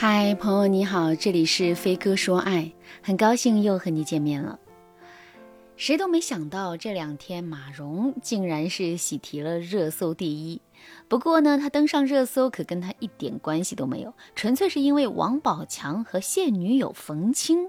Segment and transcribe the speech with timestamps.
[0.00, 2.70] 嗨，朋友你好，这里是飞哥说爱，
[3.02, 4.56] 很高兴又和你见面了。
[5.74, 10.62] 谁都没想到这两天马蓉竟然是喜提了热搜第一。
[11.08, 17.68] 不过呢，他登上热搜可跟他一点关系都没有，纯粹是因为王宝强和现女友冯清。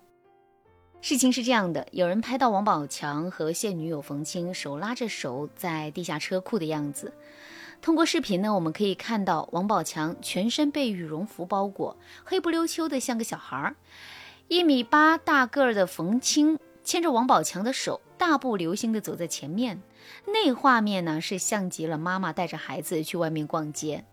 [1.01, 7.11] 事情是这样的，有人拍到王宝强和现女友冯清手拉着手在地下车库的样子。
[7.82, 13.75] 通过视频呢，我们可以看到王宝强全身被羽绒服包裹，黑不溜秋的像个小孩儿。
[14.47, 19.82] 一米八大个儿的冯清牵着王宝强的手，大步流星的走在前面。
[20.25, 24.04] 那画面呢，是像极了妈妈带着孩子去外面逛街。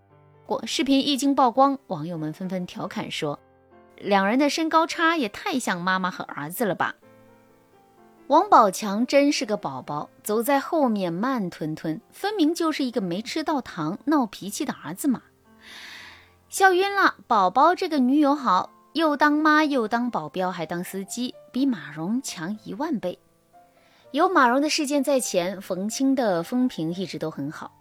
[0.45, 3.37] 过视频一经曝光，网友们纷纷调侃说，
[3.97, 6.95] 两人的身高差也太像妈妈和儿子了吧。
[8.27, 15.21] 王宝强真是个宝宝，走在后面慢吞吞，分明就是一个没吃到糖、闹脾气的儿子嘛。
[16.49, 23.17] 笑晕了，宝宝这个女友好，又当妈又当保镖还当司机，比马蓉强一万倍。
[24.11, 27.71] 有马蓉的事件在前，冯清的风评一直都很好。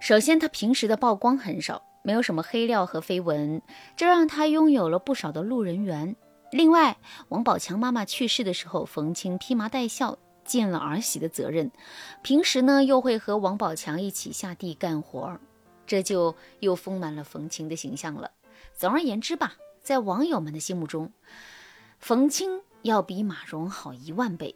[0.00, 3.62] 首先，他平时的曝光很少，没有什么黑料和绯闻，
[3.96, 6.16] 这让他拥有了不少的路人缘。
[6.52, 6.96] 另外，
[7.28, 11.72] 王宝强妈妈去世的时候，冯清披麻戴孝，尽了儿媳的责任。
[12.22, 15.40] 平时呢，又会和王宝强一起下地干活儿，
[15.86, 18.30] 这就又丰满了冯清的形象了。
[18.74, 21.12] 总而言之吧，在网友们的心目中，
[21.98, 24.54] 冯清要比马蓉好一万倍。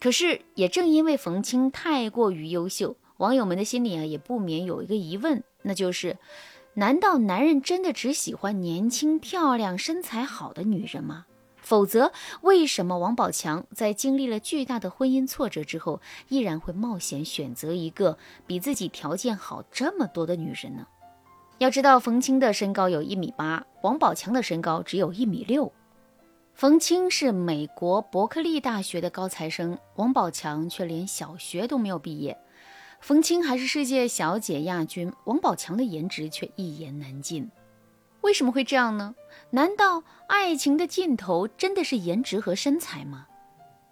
[0.00, 6.16] 可是，也正因为冯清太过于优秀，网友们的心里啊，也不免有一个疑问，那就是。
[6.78, 11.24] 难道男人真的只喜欢年轻、漂亮、身材好的女人吗？
[11.56, 20.86] 否则，为什么王宝强在经历了巨大的婚姻挫折之后，依然会冒险选择一个比自己条件好这么多的女人呢？
[21.56, 25.72] 要知道，冯清的身高有一米八，王宝强的身高只有一米六。
[26.52, 32.36] 冯清是美国伯克利大学的高材生，王宝强却连小学都没有毕业。
[33.00, 37.50] 冯清还是世界小姐亚军，王宝强的颜值却一言难尽。
[38.22, 39.14] 为什么会这样呢？
[39.50, 43.26] 难道爱情的尽头真的是颜值和身材吗？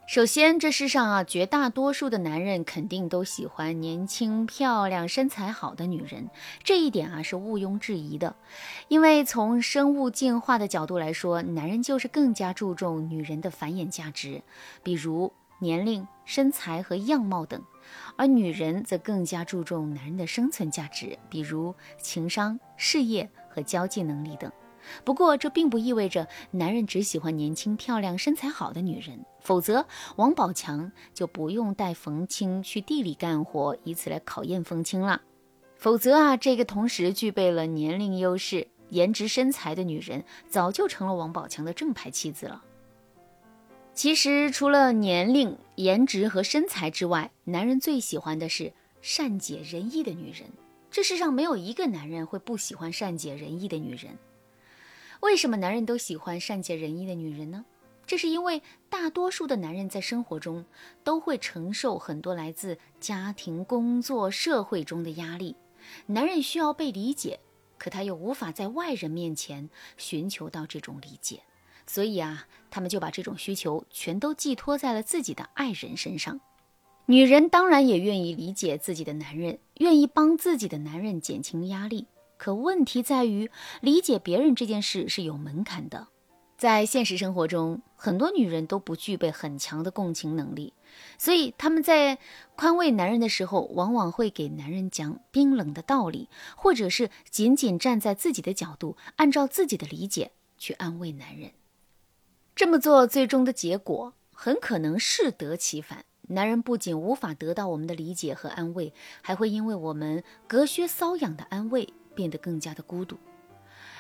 [0.06, 6.28] 首先，这世上啊，绝大多数的男人肯定都喜欢年轻、漂亮、身材好的女人，
[6.62, 8.34] 这一点啊是毋庸置疑的。
[8.88, 14.42] 因为从生物进化的角度来说，男人就是更加注重女人的繁衍价值，
[14.82, 17.62] 比如年龄、身材和样貌等。
[18.16, 24.50] 而女人则更加注重男人的生存价值，比如情商、事业和交际能力等。
[25.02, 35.22] 不过，这并不意味着男人只喜欢年轻、漂亮、身材好的女人，否则王宝强就不用带冯清去地里干活，以此来考验冯清了。
[35.76, 42.62] 否则啊，这个同时具备了年龄优势、颜值、身材的女人，早就成了王宝强的正牌妻子了。
[43.94, 50.50] 其实，除了年龄、颜值和身材之外，男人最喜欢的是善解人意的女人。
[50.90, 54.18] 这世上没有一个男人会不喜欢善解人意的女人。
[55.20, 57.64] 为什么男人都喜欢善解人意的女人呢？
[58.04, 58.60] 这是因为
[58.90, 60.64] 大多数的男人在生活中
[61.04, 65.54] 都会承受很多来自家庭、工作、社会中的压力。
[66.06, 67.38] 男人需要被理解，
[67.78, 71.40] 可他又无法在外人面前寻求到这种理解。
[71.86, 76.40] 所以啊，他们就把这种需求全都寄托在了自己的爱人身上。
[77.06, 82.06] 女人当然也愿意理解自己的男人，愿意帮自己的男人减轻压力。
[82.36, 83.50] 可问题在于，
[83.80, 86.08] 理解别人这件事是有门槛的。
[86.56, 90.72] 在现实生活中，很多女人都不具备很强的共情能力，
[91.18, 92.18] 所以他们在
[92.54, 101.50] 宽慰男人的时候，往往会给男人讲冰冷的道理，或者是仅仅站在自己的角度，按照自己的理解去安慰男人。
[102.56, 106.04] 这么做最终的结果很可能适得其反。
[106.28, 113.18] 男人不仅无法得到我们的理解和安慰，还会因为我们隔靴搔痒的安慰变得更加的孤独。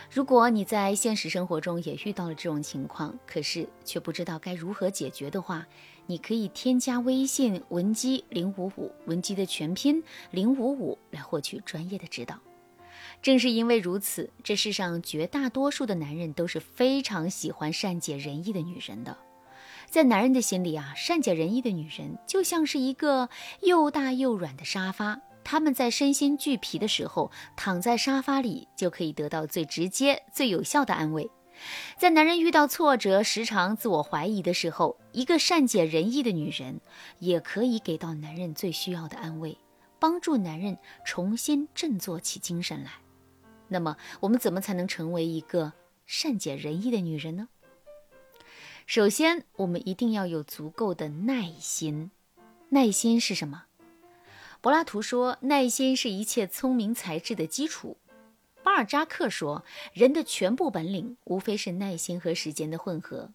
[0.08, 5.66] 如果你在现实生活中也遇到了这种情况，可是却不知道该如何解决的话，
[6.06, 12.38] 你可以添加微信文姬零五五，文姬的全拼零五五来获取专业的指导。
[13.24, 19.16] 正是因为如此，这世上绝大多数的男人都是非常喜欢善解人意的女人的。
[19.88, 23.30] 在男人的心里啊，善解人意的女人就像是一个
[23.62, 31.30] 又大又软的沙发，他们在身心俱疲的时候，躺在沙发里就可以得到最直接、最有效的安慰。
[31.96, 36.78] 在男人遇到挫折、时常自我怀疑的时候，一个善解人意的女人
[37.20, 39.56] 也可以给到男人最需要的安慰，
[39.98, 42.90] 帮助男人重新振作起精神来。
[43.74, 45.72] 那么，我们怎么才能成为一个
[46.06, 47.48] 善解人意的女人呢？
[48.86, 52.12] 首先，我们一定要有足够的耐心。
[52.68, 53.64] 耐心是什么？
[54.60, 57.96] 柏拉图说，耐心是一切聪明才智的基础。
[58.62, 63.32] 巴尔扎克说，人的全部本领无非是耐心和时间的混合。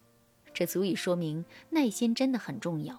[0.54, 2.98] 这足以说明耐心真的很重要。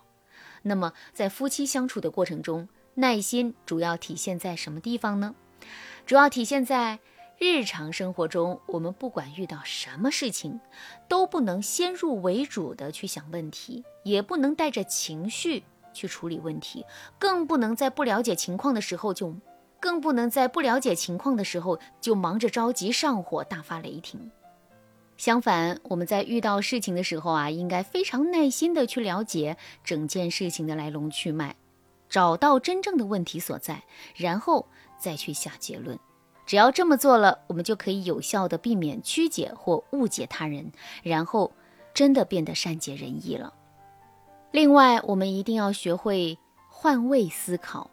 [0.61, 5.33] 那么，在夫妻相处的过程中，耐心主要体现在什么地方呢？
[6.05, 6.99] 主要体现在
[7.43, 10.59] 日常生活中，我们不管遇到什么事情，
[11.07, 16.85] 都不能先入为主的去想问题，也不能带着情绪去处理问题，
[17.17, 19.35] 更不能在不了解情况的时候就，
[19.79, 24.29] 更不能在不了解情况的时候就忙着着急上火大发雷霆。
[25.17, 31.55] 相反，我们在遇到事情的时候啊，应该非常耐心的去了解整件事情的来龙去脉，
[32.07, 33.81] 找到真正的问题所在，
[34.15, 34.67] 然后
[34.99, 35.97] 再去下结论。
[36.51, 41.53] 只要这么做了，我们就可以有效的避免曲解或误解他人，然后
[41.93, 43.53] 真的变得善解人意了。
[44.51, 46.37] 另外，我们一定要学会
[46.67, 47.89] 换位思考。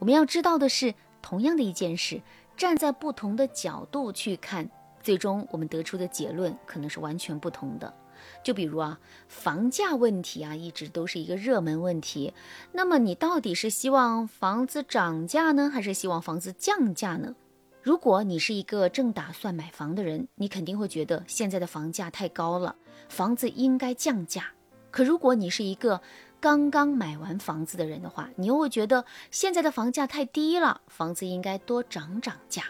[0.00, 2.20] 我们要知道的是，同样的一件事，
[2.56, 4.68] 站在不同的角度去看。
[5.00, 7.94] 最终我们得出的结论可能是完全不同的。
[8.42, 8.98] 就比如啊，
[9.28, 12.34] 房价问题啊，一直都是一个热门问题。
[12.72, 17.36] 那么你到底是希望房子涨价呢，还是希望房子降价呢？
[17.84, 22.74] 如果你是一个正打算买房的人，你肯定会觉得现在的房价太高了，
[23.10, 24.46] 房子应该降价。
[24.90, 26.00] 可如果你是一个
[26.40, 32.62] 刚刚买完房子的人的话，你又会觉得现在的房价太低了，房子应该多涨涨价。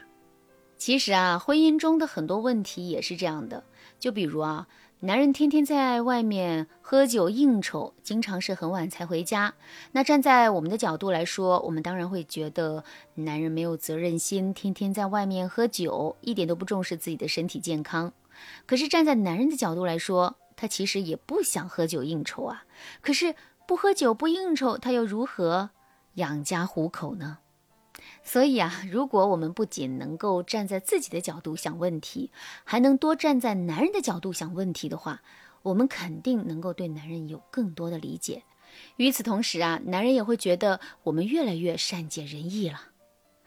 [0.76, 3.62] 其实啊，婚姻中的很多问题也是这样的。
[4.00, 4.66] 就比如啊，
[5.04, 9.52] 男人天天在外面喝酒应酬，经常是很晚才回家。
[9.92, 12.82] 那站在我们的角度来说，我们当然会觉得
[13.16, 18.14] 男人没有责任心，天天在外面喝酒，一点都不重视自己的身体健康。
[18.64, 22.64] 可是站在男人的角度来说，他其实也不想喝酒应酬啊。
[23.02, 23.34] 可是
[23.68, 25.68] 不喝酒不应酬，他又如何
[26.14, 27.40] 养家糊口呢？
[28.22, 32.30] 所以啊，如果我们不仅能够站在自己的角度想问题，
[32.64, 35.22] 还能多站在男人的角度想问题的话，
[35.62, 38.42] 我们肯定能够对男人有更多的理解。
[38.96, 42.80] 与此同时啊，男人也会觉得我们越来越善解人意了。